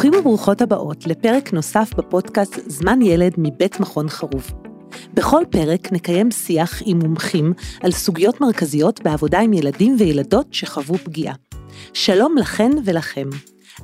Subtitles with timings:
[0.00, 4.52] ברוכים וברוכות הבאות לפרק נוסף בפודקאסט זמן ילד מבית מכון חרוב.
[5.14, 7.52] בכל פרק נקיים שיח עם מומחים
[7.82, 11.34] על סוגיות מרכזיות בעבודה עם ילדים וילדות שחוו פגיעה.
[11.94, 13.28] שלום לכן ולכם.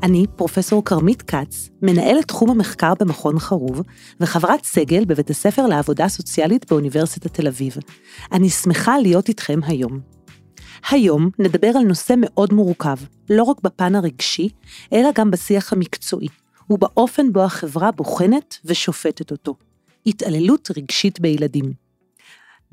[0.03, 3.83] אני פרופסור כרמית כץ, מנהלת תחום המחקר במכון חרוב
[4.21, 7.77] וחברת סגל בבית הספר לעבודה סוציאלית באוניברסיטת תל אביב.
[8.33, 10.16] אני שמחה להיות איתכם היום.
[10.91, 12.97] היום נדבר על נושא מאוד מורכב,
[13.31, 14.49] לא רק בפן הרגשי,
[14.93, 16.29] אלא גם בשיח המקצועי,
[16.71, 19.55] ובאופן בו החברה בוחנת ושופטת אותו.
[20.07, 21.73] התעללות רגשית בילדים.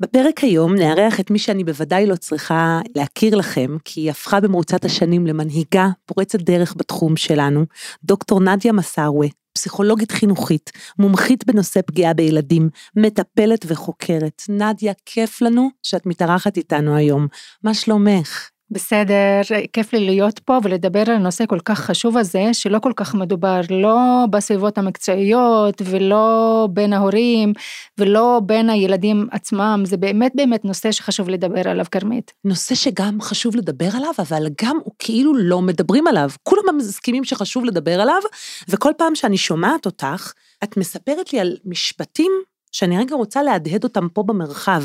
[0.00, 4.84] בפרק היום נארח את מי שאני בוודאי לא צריכה להכיר לכם, כי היא הפכה במרוצת
[4.84, 7.64] השנים למנהיגה פורצת דרך בתחום שלנו,
[8.04, 14.42] דוקטור נדיה מסארווי, פסיכולוגית חינוכית, מומחית בנושא פגיעה בילדים, מטפלת וחוקרת.
[14.48, 17.26] נדיה, כיף לנו שאת מתארחת איתנו היום.
[17.62, 18.53] מה שלומך?
[18.70, 19.40] בסדר,
[19.72, 23.60] כיף לי להיות פה ולדבר על נושא כל כך חשוב הזה, שלא כל כך מדובר
[23.70, 27.52] לא בסביבות המקצועיות ולא בין ההורים
[27.98, 32.32] ולא בין הילדים עצמם, זה באמת באמת נושא שחשוב לדבר עליו, כרמית.
[32.44, 36.30] נושא שגם חשוב לדבר עליו, אבל גם הוא כאילו לא מדברים עליו.
[36.42, 38.20] כולם מסכימים שחשוב לדבר עליו,
[38.68, 40.32] וכל פעם שאני שומעת אותך,
[40.64, 42.32] את מספרת לי על משפטים
[42.72, 44.82] שאני רגע רוצה להדהד אותם פה במרחב.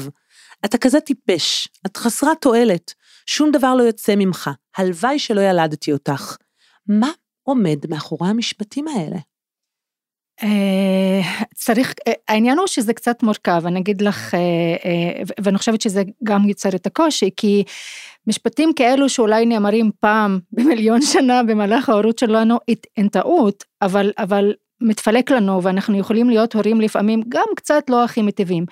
[0.66, 2.94] אתה כזה טיפש, את חסרת תועלת.
[3.32, 6.38] שום דבר לא יוצא ממך, הלוואי שלא ילדתי אותך.
[6.88, 7.10] מה
[7.44, 9.18] עומד מאחורי המשפטים האלה?
[10.44, 11.22] אה,
[11.56, 16.50] צריך, אה, העניין הוא שזה קצת מורכב, אני אגיד לך, אה, ואני חושבת שזה גם
[16.50, 17.64] יוצר את הקושי, כי
[18.28, 22.58] משפטים כאלו שאולי נאמרים פעם במיליון שנה במהלך ההורות שלנו,
[22.98, 28.22] אין טעות, אבל, אבל מתפלק לנו ואנחנו יכולים להיות הורים לפעמים גם קצת לא הכי
[28.22, 28.66] מטיבים.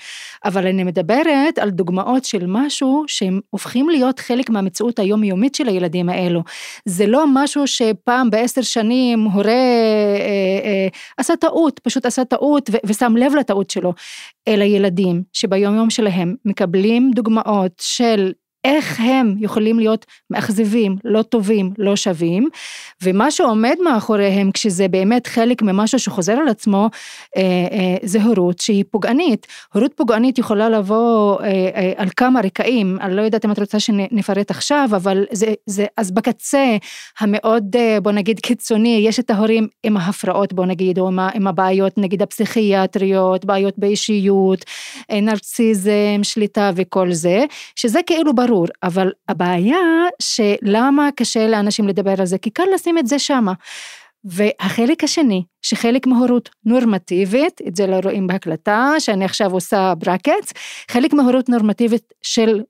[0.46, 6.10] אבל אני מדברת על דוגמאות של משהו שהם הופכים להיות חלק מהמציאות היומיומית של הילדים
[6.10, 6.44] האלו.
[6.86, 12.78] זה לא משהו שפעם בעשר שנים הורה אה, אה, עשה טעות, פשוט עשה טעות ו-
[12.86, 13.94] ושם לב לטעות שלו,
[14.48, 18.32] אלא ילדים שביום יום שלהם מקבלים דוגמאות של
[18.64, 22.50] איך הם יכולים להיות מאכזבים, לא טובים, לא שווים,
[23.04, 26.90] ומה שעומד מאחוריהם כשזה באמת חלק ממשהו שחוזר על עצמו,
[27.38, 27.42] אה,
[27.72, 29.48] אה, זה הורות שהיא פוגענית.
[29.74, 34.52] הורות פוגענית יכולה לבוא אה, על כמה רקעים, אני לא יודעת אם את רוצה שנפרט
[34.52, 36.78] עכשיו, אבל זה, זה, אז בקצה
[37.20, 42.22] המאוד, בוא נגיד, קיצוני, יש את ההורים עם ההפרעות, בוא נגיד, או עם הבעיות, נגיד
[42.22, 44.66] הפסיכיאטריות, בעיות באישיות,
[45.12, 48.68] נרציזם, שליטה וכל זה, שזה כאילו ברור.
[48.84, 49.78] אבל הבעיה
[50.22, 53.54] שלמה קשה לאנשים לדבר על זה, כי קל לשים את זה שמה.
[54.24, 60.54] והחלק השני, שחלק מהורות נורמטיבית, את זה לא רואים בהקלטה, שאני עכשיו עושה ברקטס,
[60.92, 62.62] חלק מהורות נורמטיבית של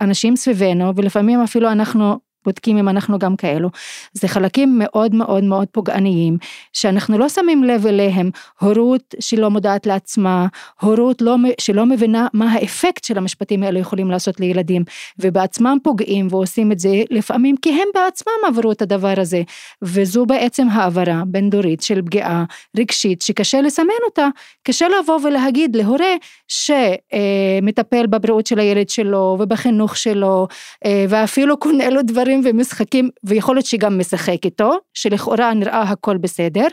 [0.00, 3.70] אנשים סביבנו, ולפעמים אפילו אנחנו בודקים אם אנחנו גם כאלו.
[4.12, 6.38] זה חלקים מאוד מאוד מאוד פוגעניים,
[6.72, 8.30] שאנחנו לא שמים לב אליהם,
[8.60, 10.46] הורות שלא מודעת לעצמה,
[10.80, 14.84] הורות לא, שלא מבינה מה האפקט של המשפטים האלה יכולים לעשות לילדים,
[15.18, 19.42] ובעצמם פוגעים ועושים את זה לפעמים כי הם בעצמם עברו את הדבר הזה,
[19.82, 22.44] וזו בעצם העברה בין דורית של פגיעה
[22.76, 24.28] רגשית שקשה לסמן אותה,
[24.62, 26.14] קשה לבוא ולהגיד להורה
[26.48, 30.46] שמטפל בבריאות של הילד שלו ובחינוך שלו,
[30.84, 36.16] אה, ואפילו קונה לו דברים דברים ומשחקים, ויכול להיות שגם משחק איתו, שלכאורה נראה הכל
[36.16, 36.66] בסדר,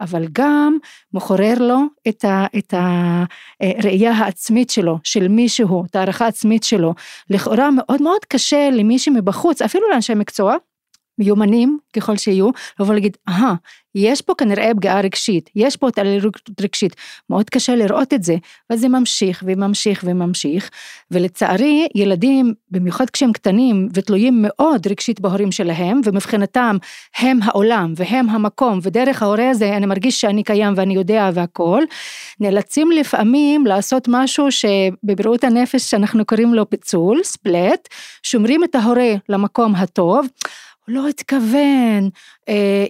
[0.00, 0.78] אבל גם
[1.14, 2.74] מחורר לו את, ה, את
[3.60, 6.94] הראייה העצמית שלו, של מישהו, את הערכה העצמית שלו.
[7.30, 10.56] לכאורה מאוד מאוד קשה למי שמבחוץ, אפילו לאנשי מקצוע,
[11.18, 12.50] מיומנים ככל שיהיו,
[12.80, 13.54] לבוא להגיד, אהה,
[13.98, 16.96] יש פה כנראה פגיעה רגשית, יש פה התעללות רגשית,
[17.30, 18.36] מאוד קשה לראות את זה,
[18.70, 20.70] ואז זה ממשיך וממשיך וממשיך,
[21.10, 26.76] ולצערי ילדים, במיוחד כשהם קטנים ותלויים מאוד רגשית בהורים שלהם, ומבחינתם
[27.18, 31.82] הם העולם והם המקום, ודרך ההורה הזה אני מרגיש שאני קיים ואני יודע והכל,
[32.40, 37.88] נאלצים לפעמים לעשות משהו שבבריאות הנפש שאנחנו קוראים לו פיצול, ספלט,
[38.22, 40.26] שומרים את ההורה למקום הטוב,
[40.88, 42.10] לא התכוון,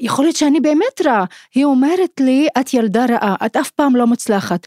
[0.01, 1.25] יכול להיות שאני באמת רע.
[1.55, 4.67] היא אומרת לי, את ילדה רעה, את אף פעם לא מוצלחת.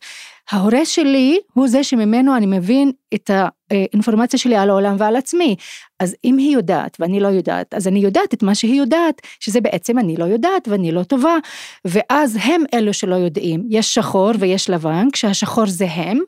[0.52, 3.32] ההורה שלי הוא זה שממנו אני מבין את
[3.72, 5.56] האינפורמציה שלי על העולם ועל עצמי.
[6.00, 9.62] אז אם היא יודעת ואני לא יודעת, אז אני יודעת את מה שהיא יודעת, שזה
[9.62, 11.38] בעצם אני לא יודעת ואני לא טובה,
[11.86, 13.64] ואז הם אלו שלא יודעים.
[13.70, 16.20] יש שחור ויש לבן, כשהשחור זה הם,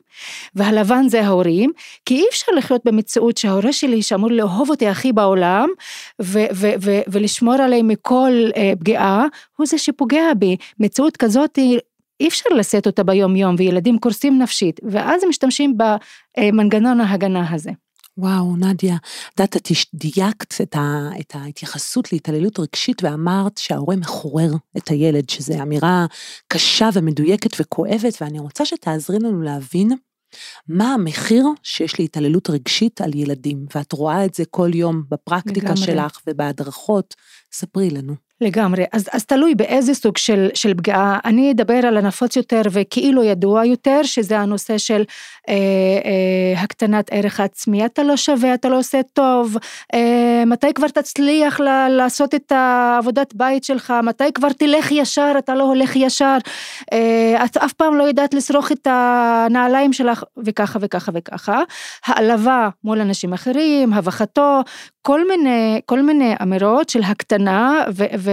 [0.54, 1.70] והלבן זה ההורים,
[2.06, 5.68] כי אי אפשר לחיות במציאות שההורה שלי שאמור לאהוב אותי הכי בעולם,
[6.22, 10.56] ו- ו- ו- ולשמור עליי מכל אה, פגיעה, הוא זה שפוגע בי.
[10.80, 11.58] מציאות כזאת
[12.20, 15.76] אי אפשר לשאת אותה ביום יום וילדים קורסים נפשית ואז הם משתמשים
[16.36, 17.70] במנגנון ההגנה הזה.
[18.18, 24.50] וואו, נדיה, את יודעת, את דייקת את, ה, את ההתייחסות להתעללות רגשית ואמרת שההורה מחורר
[24.76, 26.06] את הילד, שזו אמירה
[26.48, 29.92] קשה ומדויקת וכואבת, ואני רוצה שתעזרי לנו להבין
[30.68, 35.76] מה המחיר שיש להתעללות רגשית על ילדים, ואת רואה את זה כל יום בפרקטיקה.
[35.76, 37.14] שלך ובהדרכות,
[37.52, 38.23] ספרי לנו.
[38.40, 43.24] לגמרי, אז, אז תלוי באיזה סוג של, של פגיעה, אני אדבר על הנפוץ יותר וכאילו
[43.24, 45.04] ידוע יותר, שזה הנושא של
[45.48, 45.60] אה, אה,
[46.64, 49.56] הקטנת ערך העצמי, אתה לא שווה, אתה לא עושה טוב,
[49.94, 55.64] אה, מתי כבר תצליח לעשות את העבודת בית שלך, מתי כבר תלך ישר, אתה לא
[55.64, 56.36] הולך ישר,
[56.92, 61.60] אה, את אף פעם לא יודעת לשרוך את הנעליים שלך, וככה וככה וככה,
[62.06, 64.60] העלבה מול אנשים אחרים, הבכתו,
[65.02, 68.30] כל מיני, כל מיני אמירות של הקטנה ו, ו,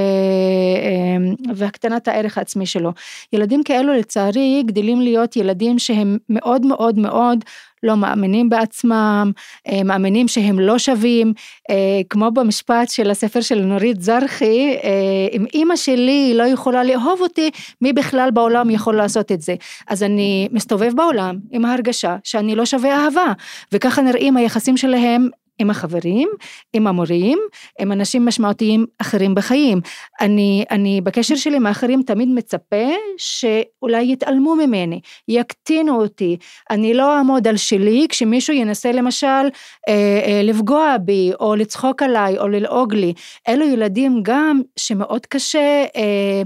[0.81, 2.91] אמ, והקטנת הערך העצמי שלו.
[3.33, 7.43] ילדים כאלו לצערי גדלים להיות ילדים שהם מאוד מאוד מאוד
[7.83, 9.31] לא מאמינים בעצמם,
[9.67, 11.33] אה, מאמינים שהם לא שווים,
[11.69, 14.89] אה, כמו במשפט של הספר של נורית זרחי, אה,
[15.33, 17.51] אם אימא שלי לא יכולה לאהוב אותי,
[17.81, 19.55] מי בכלל בעולם יכול לעשות את זה?
[19.87, 23.33] אז אני מסתובב בעולם עם ההרגשה שאני לא שווה אהבה,
[23.71, 25.29] וככה נראים היחסים שלהם
[25.61, 26.29] עם החברים,
[26.73, 27.39] עם המורים,
[27.79, 29.81] עם אנשים משמעותיים אחרים בחיים.
[30.21, 32.87] אני, אני בקשר שלי עם האחרים תמיד מצפה
[33.17, 36.37] שאולי יתעלמו ממני, יקטינו אותי,
[36.69, 42.37] אני לא אעמוד על שלי כשמישהו ינסה למשל אה, אה, לפגוע בי או לצחוק עליי
[42.37, 43.13] או ללעוג לי.
[43.47, 46.41] אלו ילדים גם שמאוד קשה אה,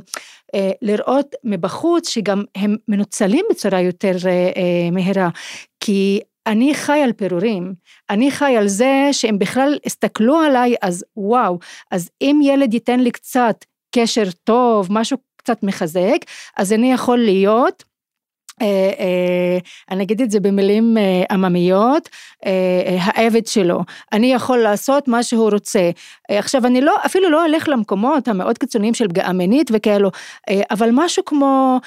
[0.55, 5.29] אה, לראות מבחוץ שגם הם מנוצלים בצורה יותר אה, אה, מהירה,
[5.79, 7.73] כי אני חי על פירורים,
[8.09, 11.59] אני חי על זה שהם בכלל הסתכלו עליי, אז וואו,
[11.91, 13.65] אז אם ילד ייתן לי קצת
[13.95, 16.17] קשר טוב, משהו קצת מחזק,
[16.57, 17.83] אז אני יכול להיות
[19.91, 22.09] אני אגיד את זה במילים אה, עממיות,
[22.99, 23.81] העבד שלו,
[24.13, 25.89] אני יכול לעשות מה שהוא רוצה.
[26.29, 30.11] עכשיו אני לא, אפילו לא אלך למקומות המאוד קיצוניים של פגיעה מינית וכאלו,
[30.71, 31.79] אבל משהו כמו,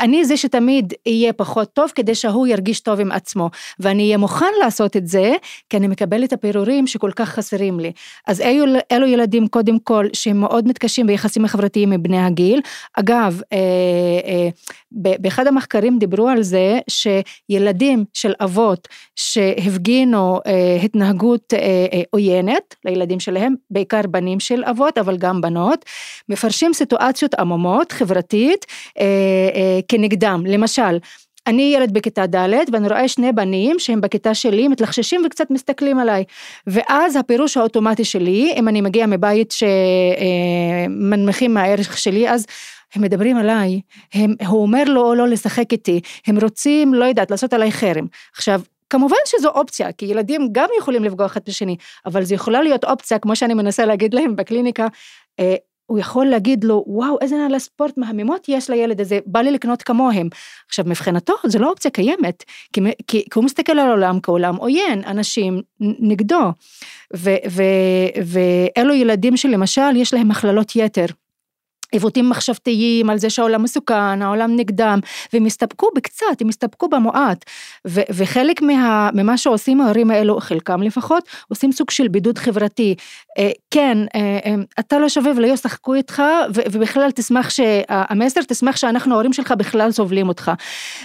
[0.00, 3.50] אני זה שתמיד יהיה פחות טוב כדי שהוא ירגיש טוב עם עצמו,
[3.80, 5.32] ואני אהיה מוכן לעשות את זה,
[5.70, 7.92] כי אני מקבל את הפירורים שכל כך חסרים לי.
[8.26, 12.60] אז אלו, אלו ילדים קודם כל שהם מאוד מתקשים ביחסים החברתיים מבני הגיל.
[12.94, 13.40] אגב,
[15.18, 21.58] באחד המחקרים דיברו על זה שילדים של אבות שהפגינו אה, התנהגות אה,
[21.92, 25.84] אה, עוינת לילדים שלהם, בעיקר בנים של אבות אבל גם בנות,
[26.28, 28.66] מפרשים סיטואציות עמומות חברתית
[29.88, 30.98] כנגדם, למשל
[31.46, 36.24] אני ילד בכיתה ד' ואני רואה שני בנים שהם בכיתה שלי מתלחששים וקצת מסתכלים עליי.
[36.66, 39.54] ואז הפירוש האוטומטי שלי אם אני מגיע מבית
[40.90, 42.46] שמנמיכים מהערך שלי אז
[42.94, 43.80] הם מדברים עליי,
[44.14, 48.06] הם, הוא אומר לו לא לשחק איתי, הם רוצים, לא יודעת, לעשות עליי חרם.
[48.32, 48.60] עכשיו,
[48.90, 51.76] כמובן שזו אופציה, כי ילדים גם יכולים לפגוע אחד בשני,
[52.06, 54.86] אבל זו יכולה להיות אופציה, כמו שאני מנסה להגיד להם בקליניקה,
[55.40, 55.54] אה,
[55.86, 59.82] הוא יכול להגיד לו, וואו, איזה נעלי ספורט מהממות יש לילד הזה, בא לי לקנות
[59.82, 60.28] כמוהם.
[60.68, 65.02] עכשיו, מבחינתו, זו לא אופציה קיימת, כי, כי, כי הוא מסתכל על העולם כעולם עוין,
[65.06, 66.52] אנשים נגדו.
[67.14, 71.06] ואלו ילדים שלמשל, יש להם הכללות יתר.
[71.94, 75.00] עיוותים מחשבתיים על זה שהעולם מסוכן, העולם נגדם,
[75.32, 77.44] והם הסתפקו בקצת, הם הסתפקו במועט.
[77.86, 82.94] ו- וחלק מה- ממה שעושים ההורים האלו, חלקם לפחות, עושים סוג של בידוד חברתי.
[83.38, 86.22] אה, כן, אה, אה, אתה לא שווה ולא ישחקו איתך,
[86.54, 90.52] ו- ובכלל תשמח שהמסר, תשמח שאנחנו ההורים שלך בכלל סובלים אותך.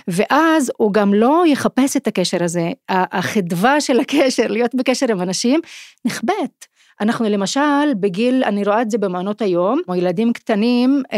[0.08, 5.60] ואז הוא גם לא יחפש את הקשר הזה, החדווה של הקשר, להיות בקשר עם אנשים,
[6.06, 6.69] נכבדת.
[7.02, 11.18] אנחנו למשל בגיל, אני רואה את זה במעונות היום, או ילדים קטנים, אה,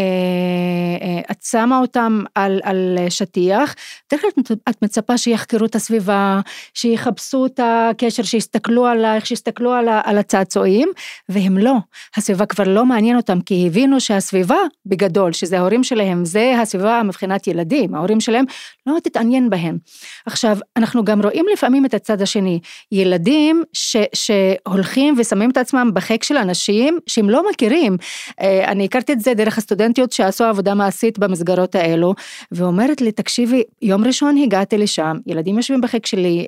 [1.01, 3.75] אה, את שמה אותם על, על שטיח,
[4.07, 4.27] תכף
[4.69, 6.39] את מצפה שיחקרו את הסביבה,
[6.73, 10.89] שיחפשו את הקשר, שיסתכלו עלייך, שיסתכלו על, על הצעצועים,
[11.29, 11.73] והם לא,
[12.17, 17.47] הסביבה כבר לא מעניין אותם, כי הבינו שהסביבה בגדול, שזה ההורים שלהם, זה הסביבה מבחינת
[17.47, 18.45] ילדים, ההורים שלהם
[18.87, 19.77] לא תתעניין בהם.
[20.25, 22.59] עכשיו, אנחנו גם רואים לפעמים את הצד השני,
[22.91, 27.97] ילדים ש, שהולכים ושמים את עצמם בחיק של אנשים שהם לא מכירים.
[28.41, 32.13] אה, אני הכרתי את זה דרך הסטודנטיות שעשו עבודה מעשית במסגרות האלו,
[32.51, 36.47] ואומרת לי, תקשיבי, יום ראשון הגעתי לשם, ילדים יושבים בחיק שלי,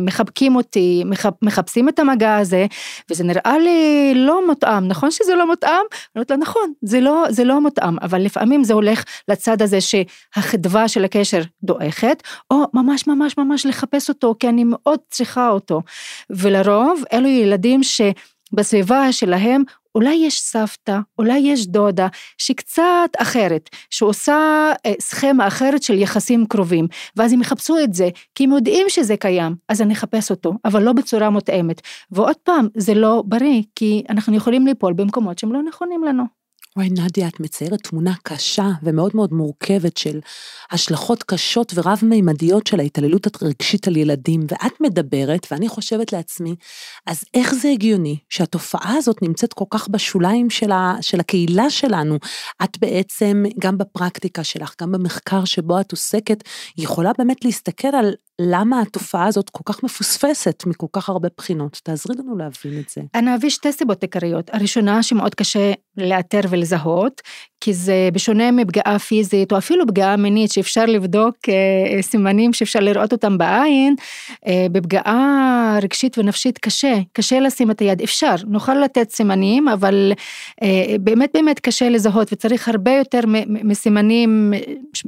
[0.00, 1.04] מחבקים אותי,
[1.42, 2.66] מחפשים את המגע הזה,
[3.10, 5.70] וזה נראה לי לא מותאם, נכון שזה לא מותאם?
[5.70, 9.78] אני אומרת לה, נכון, זה לא, זה לא מותאם, אבל לפעמים זה הולך לצד הזה
[9.80, 15.82] שהחדווה של הקשר דועכת, או ממש ממש ממש לחפש אותו, כי אני מאוד צריכה אותו.
[16.30, 18.00] ולרוב אלו ילדים ש...
[18.52, 19.62] בסביבה שלהם
[19.94, 26.86] אולי יש סבתא, אולי יש דודה, שקצת אחרת, שעושה אה, סכמה אחרת של יחסים קרובים,
[27.16, 30.82] ואז הם יחפשו את זה, כי הם יודעים שזה קיים, אז אני אחפש אותו, אבל
[30.82, 31.80] לא בצורה מותאמת.
[32.10, 36.39] ועוד פעם, זה לא בריא, כי אנחנו יכולים ליפול במקומות שהם לא נכונים לנו.
[36.76, 40.20] וואי, נדיה, את מציירת תמונה קשה ומאוד מאוד מורכבת של
[40.70, 46.56] השלכות קשות ורב-מימדיות של ההתעללות הרגשית על ילדים, ואת מדברת, ואני חושבת לעצמי,
[47.06, 52.18] אז איך זה הגיוני שהתופעה הזאת נמצאת כל כך בשוליים של, ה, של הקהילה שלנו?
[52.64, 56.44] את בעצם, גם בפרקטיקה שלך, גם במחקר שבו את עוסקת,
[56.76, 61.80] יכולה באמת להסתכל על למה התופעה הזאת כל כך מפוספסת מכל כך הרבה בחינות.
[61.82, 63.00] תעזרי לנו להבין את זה.
[63.14, 64.50] אני אביא שתי סיבות עיקריות.
[64.52, 67.20] הראשונה, שמאוד קשה לאתר ולזהות,
[67.60, 73.12] כי זה בשונה מפגיעה פיזית או אפילו פגיעה מינית שאפשר לבדוק אה, סימנים שאפשר לראות
[73.12, 73.94] אותם בעין,
[74.46, 80.12] אה, בפגיעה רגשית ונפשית קשה, קשה לשים את היד, אפשר, נוכל לתת סימנים, אבל
[80.62, 84.52] אה, באמת באמת קשה לזהות וצריך הרבה יותר מסימנים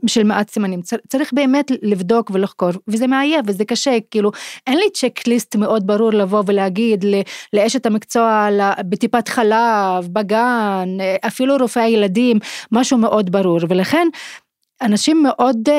[0.06, 4.30] של מעט סימנים, צריך באמת לבדוק ולחקור, וזה מעייף וזה קשה, כאילו
[4.66, 7.04] אין לי צ'קליסט מאוד ברור לבוא ולהגיד
[7.52, 8.48] לאשת המקצוע
[8.88, 10.88] בטיפת חלב, בגן,
[11.26, 12.38] אפילו רופאי ילדים,
[12.72, 14.08] משהו מאוד ברור, ולכן
[14.82, 15.72] אנשים מאוד uh,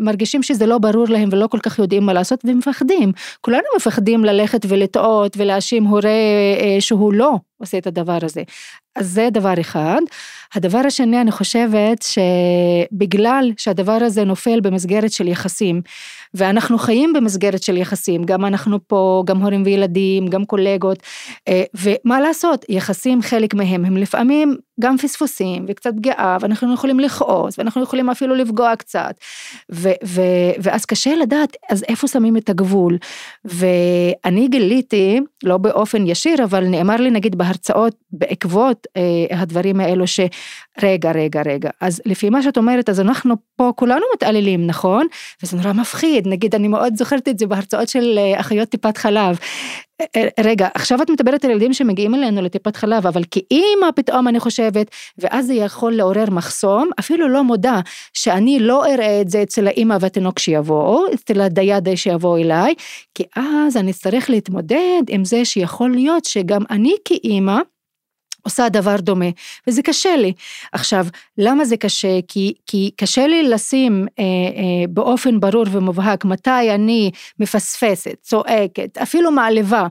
[0.00, 3.12] מרגישים שזה לא ברור להם ולא כל כך יודעים מה לעשות ומפחדים.
[3.40, 8.42] כולנו מפחדים ללכת ולטעות ולהאשים הורה uh, שהוא לא עושה את הדבר הזה.
[8.96, 10.00] אז זה דבר אחד.
[10.54, 12.04] הדבר השני, אני חושבת
[12.92, 15.82] שבגלל שהדבר הזה נופל במסגרת של יחסים,
[16.34, 20.98] ואנחנו חיים במסגרת של יחסים, גם אנחנו פה, גם הורים וילדים, גם קולגות,
[21.48, 27.58] אה, ומה לעשות, יחסים חלק מהם הם לפעמים גם פספוסים וקצת פגיעה, ואנחנו יכולים לכעוס,
[27.58, 29.14] ואנחנו יכולים אפילו לפגוע קצת,
[29.72, 32.98] ו- ו- ואז קשה לדעת, אז איפה שמים את הגבול?
[33.44, 39.02] ואני גיליתי, לא באופן ישיר, אבל נאמר לי נגיד בהרצאות בעקבות אה,
[39.40, 44.66] הדברים האלו שרגע, רגע, רגע, אז לפי מה שאת אומרת, אז אנחנו פה כולנו מתעללים,
[44.66, 45.06] נכון?
[45.42, 49.38] וזה נורא מפחיד, נגיד אני מאוד זוכרת את זה בהרצאות של אה, אחיות טיפת חלב.
[50.00, 54.28] אה, אה, רגע, עכשיו את מדברת על ילדים שמגיעים אלינו לטיפת חלב, אבל כאימא פתאום
[54.28, 57.80] אני חושבת, ואז זה יכול לעורר מחסום, אפילו לא מודע,
[58.14, 62.74] שאני לא אראה את זה אצל האימא והתינוק שיבואו, אצל הדייד שיבוא אליי,
[63.14, 67.58] כי אז אני אצטרך להתמודד עם זה שיכול להיות שגם אני כאימא,
[68.42, 69.28] עושה דבר דומה,
[69.66, 70.32] וזה קשה לי.
[70.72, 71.06] עכשיו,
[71.38, 72.18] למה זה קשה?
[72.28, 79.30] כי, כי קשה לי לשים אה, אה, באופן ברור ומובהק מתי אני מפספסת, צועקת, אפילו
[79.30, 79.86] מעליבה.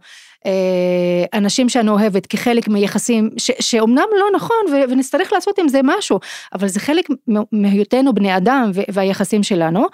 [0.45, 5.79] אה, אנשים שאני אוהבת כחלק מיחסים ש, שאומנם לא נכון ו, ונצטרך לעשות עם זה
[5.83, 6.19] משהו,
[6.53, 7.07] אבל זה חלק
[7.51, 9.85] מהיותנו בני אדם ו, והיחסים שלנו,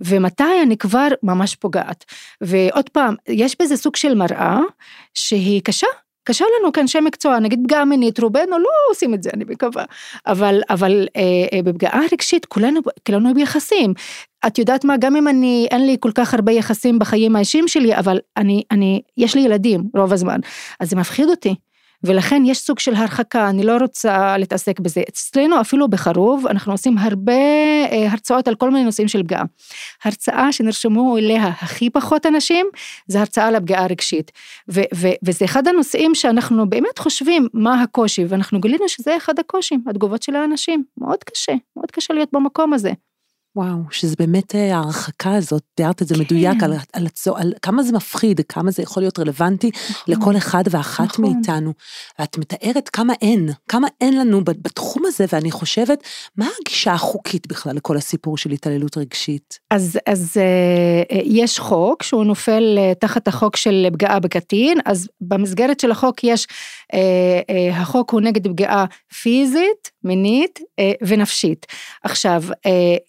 [0.00, 2.04] ומתי אני כבר ממש פוגעת.
[2.40, 4.58] ועוד פעם, יש בזה סוג של מראה
[5.14, 5.86] שהיא קשה,
[6.24, 9.84] קשה לנו כאנשי מקצוע, נגיד פגיעה מינית, רובנו לא עושים את זה, אני מקווה,
[10.26, 13.94] אבל, אבל אה, אה, בפגיעה רגשית כולנו, כולנו ביחסים.
[14.46, 17.96] את יודעת מה, גם אם אני, אין לי כל כך הרבה יחסים בחיים האישיים שלי,
[17.96, 20.40] אבל אני, אני, יש לי ילדים רוב הזמן,
[20.80, 21.54] אז זה מפחיד אותי.
[22.04, 25.02] ולכן יש סוג של הרחקה, אני לא רוצה להתעסק בזה.
[25.08, 27.32] אצלנו אפילו בחרוב, אנחנו עושים הרבה
[27.92, 29.42] אה, הרצאות על כל מיני נושאים של פגיעה.
[30.04, 32.66] הרצאה שנרשמו אליה הכי פחות אנשים,
[33.06, 34.32] זה הרצאה על הפגיעה הרגשית.
[34.72, 39.84] ו- ו- וזה אחד הנושאים שאנחנו באמת חושבים מה הקושי, ואנחנו גילינו שזה אחד הקושים,
[39.86, 40.84] התגובות של האנשים.
[40.98, 42.92] מאוד קשה, מאוד קשה להיות במקום הזה.
[43.56, 46.20] וואו, שזה באמת אה, ההרחקה הזאת, תיארת את זה כן.
[46.20, 47.06] מדויק, על, על, על,
[47.36, 51.24] על כמה זה מפחיד, כמה זה יכול להיות רלוונטי נכון, לכל אחד ואחת נכון.
[51.24, 51.72] מאיתנו.
[52.18, 56.02] ואת מתארת כמה אין, כמה אין לנו בתחום הזה, ואני חושבת,
[56.36, 59.58] מה הגישה החוקית בכלל לכל הסיפור של התעללות רגשית?
[59.70, 65.80] אז, אז אה, יש חוק שהוא נופל אה, תחת החוק של פגיעה בקטין, אז במסגרת
[65.80, 66.46] של החוק יש,
[67.72, 68.84] החוק הוא נגד פגיעה
[69.22, 70.60] פיזית, מינית
[71.02, 71.66] ונפשית.
[72.02, 72.42] עכשיו,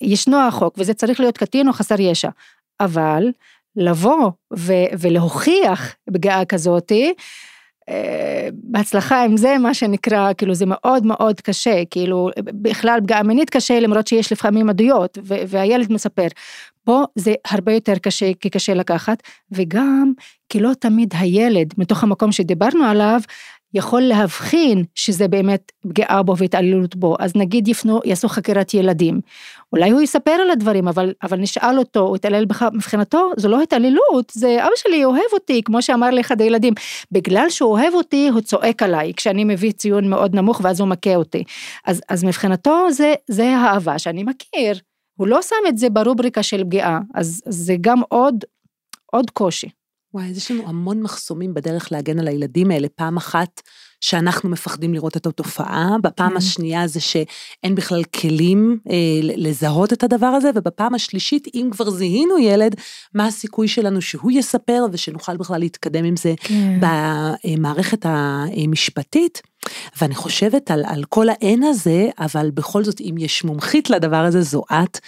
[0.01, 2.29] ישנו החוק וזה צריך להיות קטין או חסר ישע,
[2.79, 3.31] אבל
[3.75, 7.13] לבוא ו- ולהוכיח פגיעה כזאתי,
[7.89, 13.49] אה, בהצלחה עם זה מה שנקרא כאילו זה מאוד מאוד קשה כאילו בכלל פגיעה מינית
[13.49, 16.27] קשה למרות שיש לפעמים עדויות והילד מספר
[16.83, 20.13] פה זה הרבה יותר קשה כי קשה לקחת וגם
[20.49, 23.19] כי לא תמיד הילד מתוך המקום שדיברנו עליו
[23.75, 29.21] יכול להבחין שזה באמת פגיעה בו והתעללות בו, אז נגיד יפנו, יעשו חקירת ילדים.
[29.73, 33.61] אולי הוא יספר על הדברים, אבל, אבל נשאל אותו, הוא התעלל בך, מבחינתו זו לא
[33.61, 36.73] התעללות, זה אבא שלי אוהב אותי, כמו שאמר לי אחד הילדים.
[37.11, 41.15] בגלל שהוא אוהב אותי, הוא צועק עליי, כשאני מביא ציון מאוד נמוך ואז הוא מכה
[41.15, 41.43] אותי.
[41.85, 44.79] אז, אז מבחינתו זה, זה האהבה שאני מכיר.
[45.17, 48.43] הוא לא שם את זה ברובריקה של פגיעה, אז, זה גם עוד,
[49.11, 49.69] עוד קושי.
[50.15, 52.87] וואי, אז יש לנו המון מחסומים בדרך להגן על הילדים האלה.
[52.95, 53.61] פעם אחת,
[54.01, 56.37] שאנחנו מפחדים לראות את התופעה, בפעם כן.
[56.37, 62.37] השנייה זה שאין בכלל כלים אה, לזהות את הדבר הזה, ובפעם השלישית, אם כבר זיהינו
[62.37, 62.75] ילד,
[63.13, 66.79] מה הסיכוי שלנו שהוא יספר ושנוכל בכלל להתקדם עם זה כן.
[66.79, 69.41] במערכת המשפטית.
[70.01, 74.41] ואני חושבת על, על כל ה-N הזה, אבל בכל זאת, אם יש מומחית לדבר הזה,
[74.41, 74.99] זו את.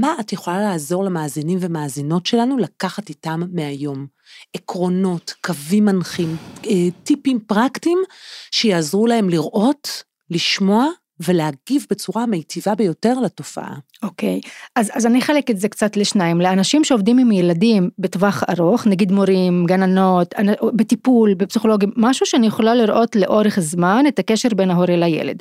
[0.00, 4.06] מה את יכולה לעזור למאזינים ומאזינות שלנו לקחת איתם מהיום?
[4.54, 6.36] עקרונות, קווים מנחים,
[6.66, 6.72] אה,
[7.04, 7.98] טיפים פרקטיים
[8.50, 10.86] שיעזרו להם לראות, לשמוע
[11.20, 13.74] ולהגיב בצורה המיטיבה ביותר לתופעה.
[14.02, 14.48] אוקיי, okay.
[14.76, 16.40] אז, אז אני אחלק את זה קצת לשניים.
[16.40, 20.34] לאנשים שעובדים עם ילדים בטווח ארוך, נגיד מורים, גננות,
[20.74, 25.36] בטיפול, בפסיכולוגים, משהו שאני יכולה לראות לאורך זמן את הקשר בין ההורה לילד.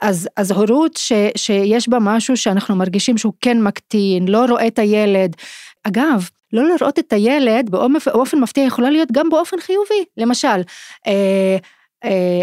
[0.00, 4.78] אז, אז הורות ש, שיש בה משהו שאנחנו מרגישים שהוא כן מקטין, לא רואה את
[4.78, 5.36] הילד.
[5.84, 10.04] אגב, לא לראות את הילד באופן מפתיע יכולה להיות גם באופן חיובי.
[10.16, 10.62] למשל,
[11.06, 11.56] אה,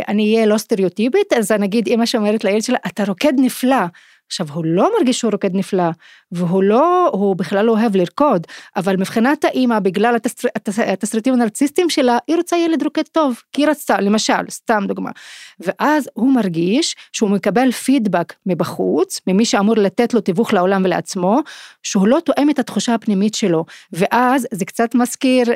[0.08, 3.86] אני אהיה לא סטריאוטיפית, אז נגיד אמא שאומרת לילד שלה, אתה רוקד נפלא.
[4.28, 5.90] עכשיו, הוא לא מרגיש שהוא רוקד נפלא,
[6.32, 10.48] והוא לא, הוא בכלל לא אוהב לרקוד, אבל מבחינת האימא, בגלל התסר,
[10.88, 15.12] התסריטים הנרציסטיים שלה, היא רוצה ילד רוקד טוב, כי היא רצתה, למשל, סתם דוגמה.
[15.60, 21.40] ואז הוא מרגיש שהוא מקבל פידבק מבחוץ, ממי שאמור לתת לו תיווך לעולם ולעצמו,
[21.84, 23.66] שהוא לא תואם את התחושה הפנימית שלו.
[23.94, 25.56] ואז זה קצת מזכיר, אה,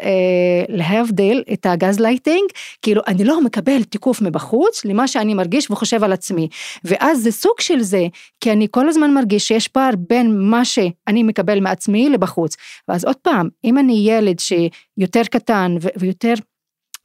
[0.69, 2.49] להבדיל, את הגז לייטינג,
[2.81, 6.47] כאילו, אני לא מקבל תיקוף מבחוץ למה שאני מרגיש וחושב על עצמי.
[6.83, 8.07] ואז זה סוג של זה,
[8.39, 12.56] כי אני כל הזמן מרגיש שיש פער בין מה שאני מקבל מעצמי לבחוץ.
[12.88, 16.34] ואז עוד פעם, אם אני ילד שיותר קטן ויותר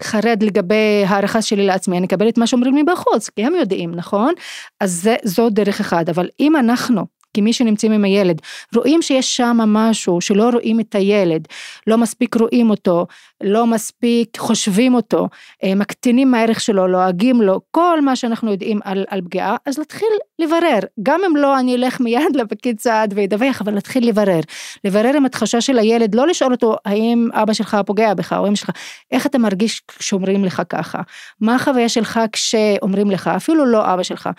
[0.02, 3.94] חרד לגבי הערכה שלי לעצמי, אני אקבל את מה שאומרים לי בחוץ, כי הם יודעים,
[3.94, 4.34] נכון?
[4.80, 8.40] אז זה, זו דרך אחת, אבל אם אנחנו כמי שנמצאים עם הילד,
[8.74, 11.48] רואים שיש שם משהו שלא רואים את הילד,
[11.86, 13.06] לא מספיק רואים אותו,
[13.42, 15.28] לא מספיק חושבים אותו,
[15.64, 20.08] אה, מקטינים מהערך שלו, לועגים לו, כל מה שאנחנו יודעים על, על פגיעה, אז להתחיל
[20.38, 24.40] לברר, גם אם לא אני אלך מיד לפקיד סעד וידווח, אבל להתחיל לברר,
[24.84, 28.56] לברר עם התחושה של הילד, לא לשאול אותו האם אבא שלך פוגע בך או אמא
[28.56, 28.70] שלך,
[29.10, 30.98] איך אתה מרגיש כשאומרים לך ככה,
[31.40, 34.30] מה החוויה שלך כשאומרים לך, אפילו לא אבא שלך.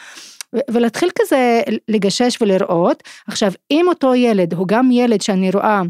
[0.71, 3.03] ולהתחיל כזה לגשש ולראות.
[3.27, 5.81] עכשיו, אם אותו ילד הוא גם ילד שאני רואה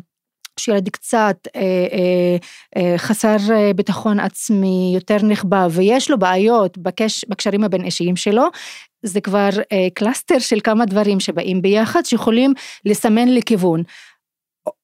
[0.60, 2.38] שילד קצת אה, אה,
[2.78, 8.44] אה, חסר אה, ביטחון עצמי, יותר נכבה, ויש לו בעיות בקש, בקשרים הבין אישיים שלו,
[9.04, 12.54] זה כבר אה, cluster של כמה דברים שבאים ביחד, שיכולים
[12.86, 13.84] לסמן לי כיוון.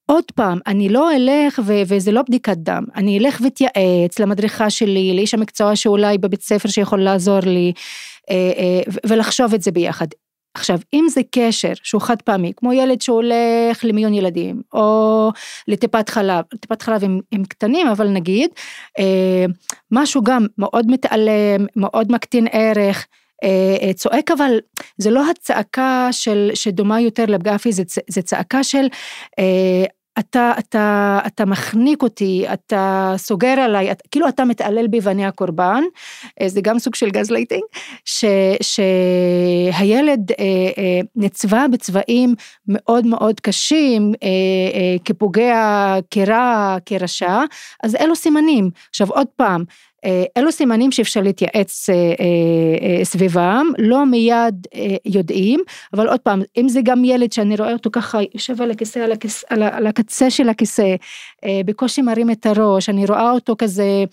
[0.05, 5.13] עוד פעם, אני לא אלך ו- וזה לא בדיקת דם, אני אלך ואתייעץ למדריכה שלי,
[5.15, 7.73] לאיש המקצוע שאולי בבית ספר שיכול לעזור לי,
[8.29, 10.07] אה, אה, ולחשוב את זה ביחד.
[10.55, 15.31] עכשיו, אם זה קשר שהוא חד פעמי, כמו ילד שהולך למיון ילדים, או
[15.67, 18.49] לטיפת חלב, טיפת חלב הם, הם קטנים, אבל נגיד,
[18.99, 19.45] אה,
[19.91, 23.07] משהו גם מאוד מתעלם, מאוד מקטין ערך,
[23.95, 24.59] צועק, אבל
[24.97, 28.87] זה לא הצעקה של, שדומה יותר לפגיעה פיזית, זה, צעקה של
[30.19, 35.83] אתה, אתה, אתה מחניק אותי, אתה סוגר עליי, את, כאילו אתה מתעלל בי ואני הקורבן,
[36.41, 37.63] אה, זה גם סוג של גז לייטינג,
[38.61, 40.45] שהילד אה,
[40.77, 42.35] אה, נצבע בצבעים
[42.67, 44.27] מאוד מאוד קשים, אה,
[44.73, 47.39] אה, כפוגע, כרע, כרשע,
[47.83, 48.69] אז אלו סימנים.
[48.89, 49.67] עכשיו עוד פעם, אה,
[50.37, 54.67] אלו סימנים שאפשר להתייעץ אה, אה, סביבם, לא מיד
[55.05, 55.59] יודעים,
[55.93, 59.11] אבל עוד פעם, אם זה גם ילד שאני רואה אותו ככה יושב על הכיסא, על,
[59.11, 60.95] הכיס, על, על הקצה של הכיסא,
[61.65, 64.03] בקושי מרים את הראש, אני רואה אותו כזה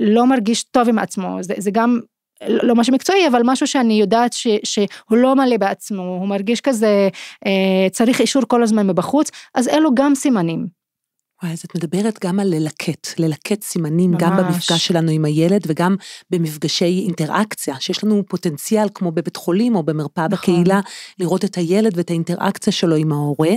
[0.00, 2.00] לא מרגיש טוב עם עצמו, זה, זה גם
[2.48, 7.08] לא משהו מקצועי, אבל משהו שאני יודעת ש, שהוא לא מלא בעצמו, הוא מרגיש כזה,
[7.92, 10.79] צריך אישור כל הזמן מבחוץ, אז אלו גם סימנים.
[11.42, 14.22] וואי, אז את מדברת גם על ללקט, ללקט סימנים, ממש.
[14.22, 15.96] גם במפגש שלנו עם הילד וגם
[16.30, 20.54] במפגשי אינטראקציה, שיש לנו פוטנציאל כמו בבית חולים או במרפאה נכון.
[20.54, 20.80] בקהילה,
[21.18, 23.52] לראות את הילד ואת האינטראקציה שלו עם ההורה,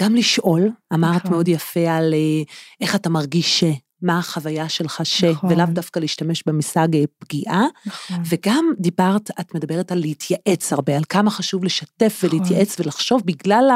[0.00, 1.30] גם לשאול, אמרת נכון.
[1.30, 2.42] מאוד יפה על אה,
[2.80, 3.64] איך אתה מרגיש ש...
[4.02, 5.24] מה החוויה שלך ש...
[5.24, 5.52] נכון.
[5.52, 7.66] ולאו דווקא להשתמש במושג אה, פגיעה.
[7.86, 8.22] נכון.
[8.28, 12.38] וגם דיברת, את מדברת על להתייעץ הרבה, על כמה חשוב לשתף נכון.
[12.38, 13.70] ולהתייעץ ולחשוב בגלל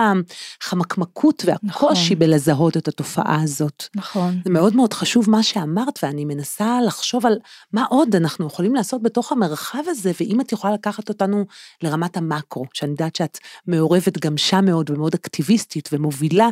[0.63, 2.19] החמקמקות והקושי נכון.
[2.19, 3.85] בלזהות את התופעה הזאת.
[3.97, 4.41] נכון.
[4.45, 7.39] זה מאוד מאוד חשוב מה שאמרת, ואני מנסה לחשוב על
[7.73, 11.45] מה עוד אנחנו יכולים לעשות בתוך המרחב הזה, ואם את יכולה לקחת אותנו
[11.83, 16.49] לרמת המקרו, שאני יודעת שאת מעורבת גם שם מאוד ומאוד אקטיביסטית ומובילה,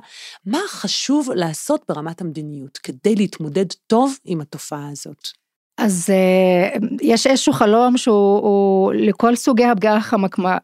[0.46, 5.28] מה חשוב לעשות ברמת המדיניות כדי להתמודד להתמודד טוב עם התופעה הזאת.
[5.78, 9.98] אז uh, יש איזשהו חלום שהוא לכל סוגי הפגיעה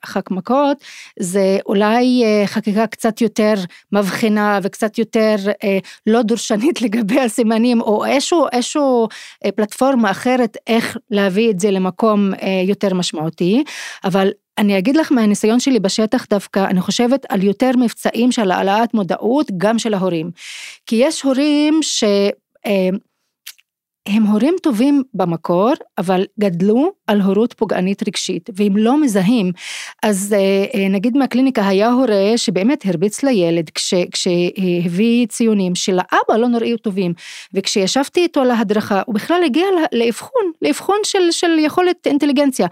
[0.02, 0.76] החמקמקות,
[1.20, 3.54] זה אולי uh, חקיקה קצת יותר
[3.92, 5.66] מבחינה וקצת יותר uh,
[6.06, 9.08] לא דורשנית לגבי הסימנים, או איזשהו, איזשהו
[9.44, 13.64] uh, פלטפורמה אחרת איך להביא את זה למקום uh, יותר משמעותי,
[14.04, 18.94] אבל אני אגיד לך מהניסיון שלי בשטח דווקא, אני חושבת על יותר מבצעים של העלאת
[18.94, 20.30] מודעות גם של ההורים.
[20.86, 22.04] כי יש הורים ש...
[24.08, 29.52] הם הורים טובים במקור, אבל גדלו על הורות פוגענית רגשית, והם לא מזהים.
[30.02, 36.48] אז אה, אה, נגיד מהקליניקה היה הורה שבאמת הרביץ לילד כש, כשהביא ציונים שלאבא לא
[36.48, 37.12] נראו טובים,
[37.54, 42.66] וכשישבתי איתו להדרכה, הוא בכלל הגיע לאבחון, לאבחון של, של יכולת אינטליגנציה.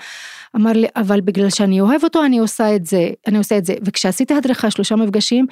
[0.57, 3.75] אמר לי, אבל בגלל שאני אוהב אותו אני עושה את זה, אני עושה את זה.
[3.83, 5.47] וכשעשיתי הדרכה שלושה מפגשים,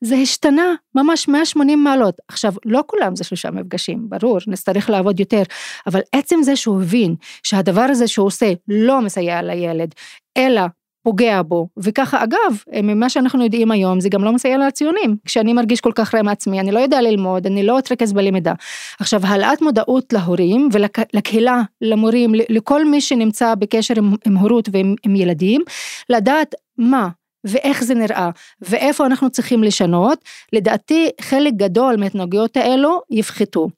[0.00, 2.14] זה השתנה ממש 180 מעלות.
[2.28, 5.42] עכשיו, לא כולם זה שלושה מפגשים, ברור, נצטרך לעבוד יותר,
[5.86, 9.94] אבל עצם זה שהוא הבין שהדבר הזה שהוא עושה לא מסייע לילד,
[10.36, 10.62] אלא
[11.02, 15.16] פוגע בו, וככה אגב, ממה שאנחנו יודעים היום, זה גם לא מסייע לציונים.
[15.24, 18.52] כשאני מרגיש כל כך רע מעצמי, אני לא יודע ללמוד, אני לא אתרכז בלמידה.
[19.00, 25.16] עכשיו, העלאת מודעות להורים ולקהילה, למורים, לכל מי שנמצא בקשר עם, עם הורות ועם עם
[25.16, 25.62] ילדים,
[26.08, 27.08] לדעת מה
[27.44, 28.30] ואיך זה נראה,
[28.62, 33.68] ואיפה אנחנו צריכים לשנות, לדעתי חלק גדול מההתנהגויות האלו יפחתו.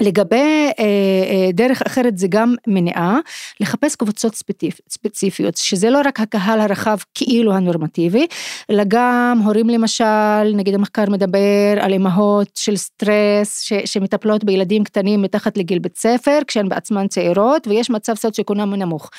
[0.00, 3.18] לגבי אה, אה, דרך אחרת זה גם מניעה,
[3.60, 8.26] לחפש קבוצות ספציפ, ספציפיות, שזה לא רק הקהל הרחב כאילו הנורמטיבי,
[8.70, 15.22] אלא גם הורים למשל, נגיד המחקר מדבר על אמהות של סטרס ש, שמטפלות בילדים קטנים
[15.22, 19.10] מתחת לגיל בית ספר, כשהן בעצמן צעירות ויש מצב סוציו-אקונומי נמוך.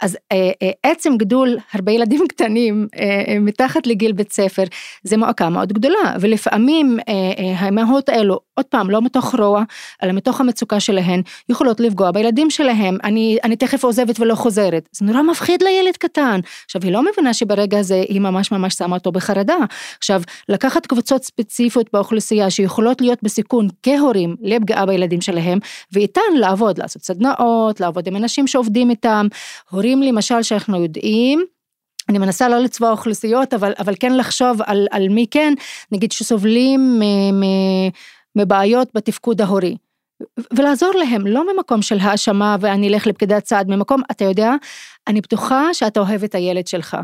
[0.00, 4.64] אז אה, אה, עצם גידול הרבה ילדים קטנים אה, אה, מתחת לגיל בית ספר,
[5.02, 9.62] זה מועקה מאוד גדולה, ולפעמים אה, אה, האמהות האלו, עוד פעם, לא מתוך רוע,
[10.02, 14.88] אלא מתוך המצוקה שלהן, יכולות לפגוע בילדים שלהם, אני, אני תכף עוזבת ולא חוזרת.
[14.92, 16.40] זה נורא מפחיד לילד קטן.
[16.64, 19.56] עכשיו, היא לא מבינה שברגע הזה היא ממש ממש שמה אותו בחרדה.
[19.98, 25.58] עכשיו, לקחת קבוצות ספציפיות באוכלוסייה שיכולות להיות בסיכון כהורים לפגיעה בילדים שלהם,
[25.92, 29.26] ואיתן לעבוד, לעשות סדנאות, לעבוד עם אנשים שעובדים איתם.
[29.70, 31.44] הורים למשל שאנחנו יודעים,
[32.08, 35.54] אני מנסה לא לצבוע אוכלוסיות, אבל, אבל כן לחשוב על, על מי כן,
[35.92, 37.00] נגיד שסובלים
[38.36, 39.76] מבעיות בתפקוד ההורי.
[40.56, 44.52] ולעזור להם, לא ממקום של האשמה ואני אלך לפקידת סעד, ממקום, אתה יודע,
[45.08, 46.96] אני בטוחה שאתה אוהב את הילד שלך.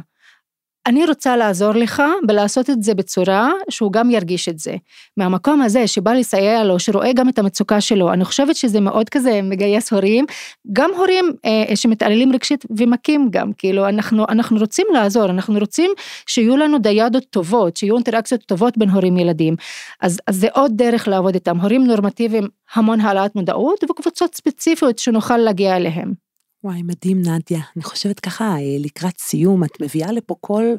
[0.91, 4.77] אני רוצה לעזור לך ולעשות את זה בצורה שהוא גם ירגיש את זה.
[5.17, 9.41] מהמקום הזה שבא לסייע לו, שרואה גם את המצוקה שלו, אני חושבת שזה מאוד כזה
[9.43, 10.25] מגייס הורים,
[10.73, 15.91] גם הורים אה, שמתעללים רגשית ומכים גם, כאילו אנחנו, אנחנו רוצים לעזור, אנחנו רוצים
[16.27, 19.57] שיהיו לנו דיאדות טובות, שיהיו אינטראקציות טובות בין הורים ילדים.
[20.01, 25.37] אז, אז זה עוד דרך לעבוד איתם, הורים נורמטיביים, המון העלאת מודעות וקבוצות ספציפיות שנוכל
[25.37, 26.30] להגיע אליהם.
[26.65, 27.61] וואי, מדהים, נדיה.
[27.77, 30.77] אני חושבת ככה, אה, לקראת סיום, את מביאה לפה קול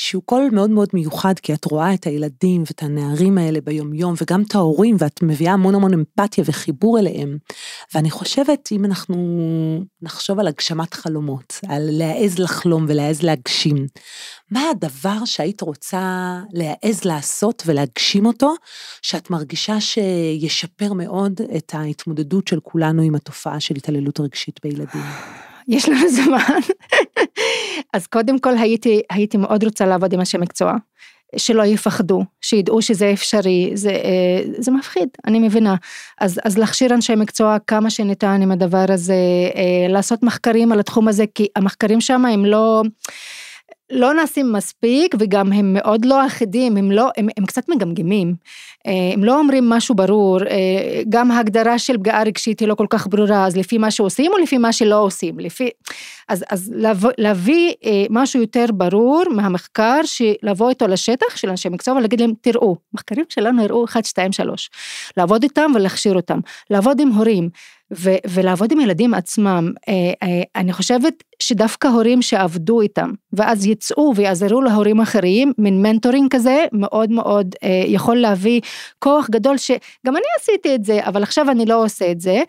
[0.00, 4.42] שהוא קול מאוד מאוד מיוחד, כי את רואה את הילדים ואת הנערים האלה ביומיום, וגם
[4.42, 7.38] את ההורים, ואת מביאה המון המון אמפתיה וחיבור אליהם.
[7.94, 9.16] ואני חושבת, אם אנחנו
[10.02, 13.86] נחשוב על הגשמת חלומות, על להעז לחלום ולהעז להגשים,
[14.50, 18.54] מה הדבר שהיית רוצה להעז לעשות ולהגשים אותו,
[19.02, 25.02] שאת מרגישה שישפר מאוד את ההתמודדות של כולנו עם התופעה של התעללות רגשית בילדים?
[25.68, 26.58] יש לנו זמן.
[27.92, 30.74] אז קודם כל הייתי, הייתי מאוד רוצה לעבוד עם אנשי מקצוע.
[31.36, 35.74] שלא יפחדו, שידעו שזה אפשרי, זה, אה, זה מפחיד, אני מבינה.
[36.20, 39.14] אז, אז להכשיר אנשי מקצוע כמה שניתן עם הדבר הזה,
[39.54, 42.82] אה, לעשות מחקרים על התחום הזה, כי המחקרים שם הם לא...
[43.90, 48.34] לא נעשים מספיק וגם הם מאוד לא אחידים, הם לא, הם, הם קצת מגמגמים,
[48.86, 52.86] אה, הם לא אומרים משהו ברור, אה, גם ההגדרה של פגיעה רגשית היא לא כל
[52.90, 55.70] כך ברורה, אז לפי מה שעושים או לפי מה שלא עושים, לפי,
[56.28, 60.00] אז, אז להביא, להביא אה, משהו יותר ברור מהמחקר,
[60.42, 64.70] לבוא איתו לשטח של אנשי מקצוע ולהגיד להם, תראו, מחקרים שלנו הראו 1, 2, 3,
[65.16, 66.38] לעבוד איתם ולהכשיר אותם,
[66.70, 67.48] לעבוד עם הורים,
[67.92, 74.12] ו- ולעבוד עם ילדים עצמם, אה, אה, אני חושבת שדווקא הורים שעבדו איתם, ואז יצאו
[74.16, 78.60] ויעזרו להורים אחרים, מין מנטורינג כזה, מאוד מאוד אה, יכול להביא
[78.98, 82.42] כוח גדול, שגם אני עשיתי את זה, אבל עכשיו אני לא עושה את זה.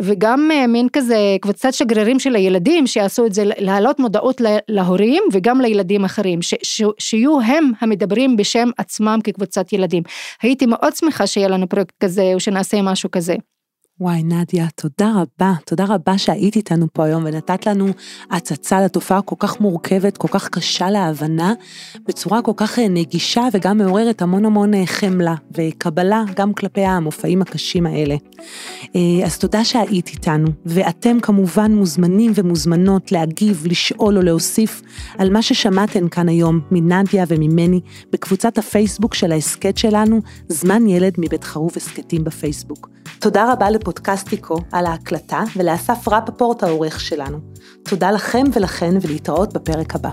[0.00, 6.04] וגם מין כזה קבוצת שגרירים של הילדים שיעשו את זה, להעלות מודעות להורים וגם לילדים
[6.04, 10.02] אחרים, ש, ש, שיהיו הם המדברים בשם עצמם כקבוצת ילדים.
[10.42, 13.34] הייתי מאוד שמחה שיהיה לנו פרויקט כזה או שנעשה משהו כזה.
[14.00, 15.54] וואי, נדיה, תודה רבה.
[15.66, 17.86] תודה רבה שהיית איתנו פה היום ונתת לנו
[18.30, 21.52] הצצה לתופעה כל כך מורכבת, כל כך קשה להבנה,
[22.08, 27.42] בצורה כל כך אה, נגישה וגם מעוררת המון המון אה, חמלה וקבלה גם כלפי המופעים
[27.42, 28.16] הקשים האלה.
[28.96, 34.82] אה, אז תודה שהיית איתנו, ואתם כמובן מוזמנים ומוזמנות להגיב, לשאול או להוסיף
[35.18, 37.80] על מה ששמעתם כאן היום מנדיה וממני
[38.12, 42.91] בקבוצת הפייסבוק של ההסכת שלנו, זמן ילד מבית חרוב הסכתים בפייסבוק.
[43.20, 47.38] תודה רבה לפודקאסטיקו על ההקלטה ולאסף רפפורט העורך שלנו.
[47.82, 50.10] תודה לכם ולכן ולהתראות בפרק הבא.